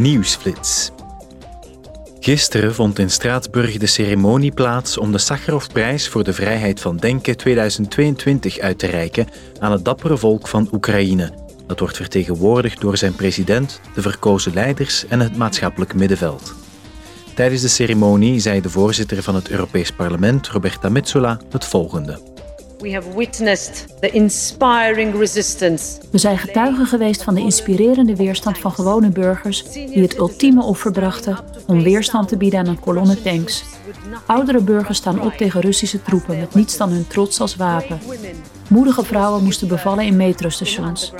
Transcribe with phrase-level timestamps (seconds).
[0.00, 0.90] Nieuwsflits.
[2.20, 7.36] Gisteren vond in Straatsburg de ceremonie plaats om de Sakharovprijs voor de vrijheid van denken
[7.36, 9.26] 2022 uit te reiken
[9.58, 11.32] aan het dappere volk van Oekraïne.
[11.66, 16.54] Dat wordt vertegenwoordigd door zijn president, de verkozen leiders en het maatschappelijk middenveld.
[17.34, 22.39] Tijdens de ceremonie zei de voorzitter van het Europees Parlement, Roberta Metsola, het volgende.
[22.80, 26.00] We have witnessed the inspiring resistance.
[26.10, 30.92] We zijn getuigen geweest van de inspirerende weerstand van gewone burgers die het ultieme offer
[30.92, 33.64] brachten om weerstand te bieden aan een kolonne tanks.
[34.26, 37.98] Oudere burgers staan op tegen Russische troepen met niets dan hun trots als wapen.
[38.68, 41.12] Moedige vrouwen moesten bevallen in metrostations.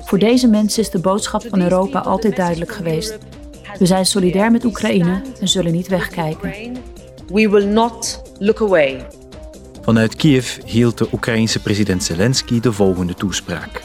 [0.00, 3.18] Voor deze mensen is de boodschap van Europa altijd duidelijk geweest.
[3.78, 6.52] We zijn solidair met Oekraïne en zullen niet wegkijken.
[7.26, 9.06] We will not look away.
[9.88, 13.82] Vanuit Kiev hield de Oekraïense president Zelensky de volgende toespraak.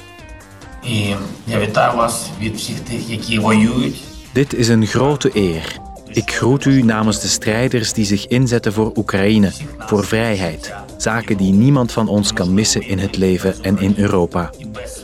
[4.34, 5.78] Dit is een grote eer.
[6.08, 11.54] Ik groet u namens de strijders die zich inzetten voor Oekraïne, voor vrijheid, zaken die
[11.54, 14.50] niemand van ons kan missen in het leven en in Europa.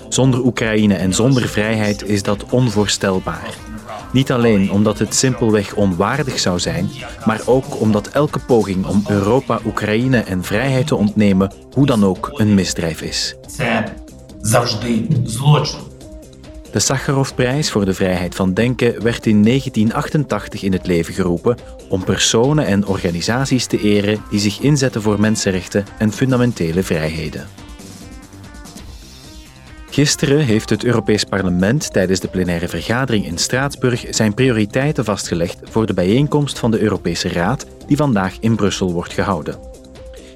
[0.10, 3.69] Zonder Oekraïne en zonder vrijheid is dat onvoorstelbaar.
[4.12, 6.90] Niet alleen omdat het simpelweg onwaardig zou zijn,
[7.26, 12.30] maar ook omdat elke poging om Europa, Oekraïne en vrijheid te ontnemen hoe dan ook
[12.34, 13.36] een misdrijf is.
[16.72, 21.58] De Sacharovprijs voor de vrijheid van denken werd in 1988 in het leven geroepen
[21.90, 27.48] om personen en organisaties te eren die zich inzetten voor mensenrechten en fundamentele vrijheden.
[30.00, 35.86] Gisteren heeft het Europees Parlement tijdens de plenaire vergadering in Straatsburg zijn prioriteiten vastgelegd voor
[35.86, 39.60] de bijeenkomst van de Europese Raad die vandaag in Brussel wordt gehouden.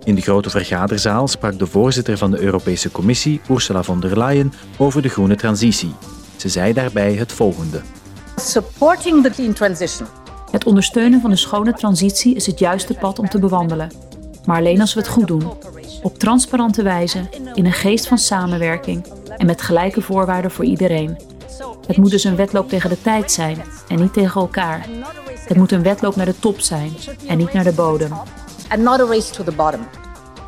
[0.04, 4.54] In de grote vergaderzaal sprak de voorzitter van de Europese Commissie, Ursula von der Leyen,
[4.78, 5.96] over de groene transitie.
[6.36, 7.82] Ze zei daarbij het volgende.
[8.36, 10.08] supporting the clean transition.
[10.52, 13.92] Het ondersteunen van de schone transitie is het juiste pad om te bewandelen.
[14.46, 15.44] Maar alleen als we het goed doen.
[16.02, 19.06] Op transparante wijze, in een geest van samenwerking
[19.44, 21.18] en met gelijke voorwaarden voor iedereen.
[21.88, 24.86] Het moet dus een wedloop tegen de tijd zijn en niet tegen elkaar.
[25.36, 26.92] Het moet een wedloop naar de top zijn
[27.28, 28.12] en niet naar de bodem.
[28.70, 29.88] And not a race to the bottom.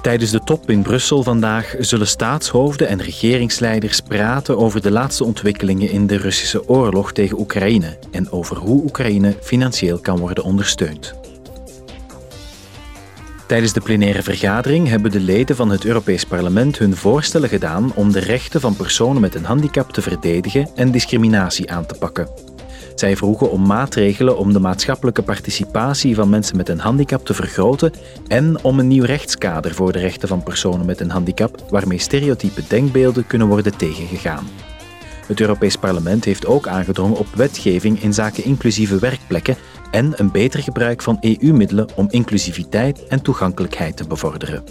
[0.02, 5.90] Tijdens de top in Brussel vandaag zullen staatshoofden en regeringsleiders praten over de laatste ontwikkelingen
[5.90, 11.25] in de Russische oorlog tegen Oekraïne en over hoe Oekraïne financieel kan worden ondersteund.
[13.48, 18.12] Tijdens de plenaire vergadering hebben de leden van het Europees Parlement hun voorstellen gedaan om
[18.12, 22.28] de rechten van personen met een handicap te verdedigen en discriminatie aan te pakken.
[22.96, 27.94] Zij vroegen om maatregelen om de maatschappelijke participatie van mensen met een handicap te vergroten
[28.28, 32.62] en om een nieuw rechtskader voor de rechten van personen met een handicap waarmee stereotype
[32.68, 34.48] denkbeelden kunnen worden tegengegaan.
[35.28, 39.58] Het Europees Parlement heeft ook aangedrongen op wetgeving in zaken inclusieve werkplekken
[39.92, 44.64] en een beter gebruik van EU-middelen om inclusiviteit en toegankelijkheid te bevorderen.